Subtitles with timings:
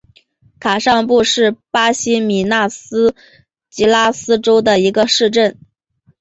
[0.59, 3.13] 卡尚布是巴西米纳斯
[3.69, 5.59] 吉拉斯州的一个市镇。